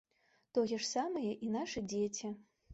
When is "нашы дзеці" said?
1.59-2.37